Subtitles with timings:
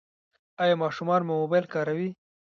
[0.61, 2.09] ایا ماشومان مو موبایل کاروي؟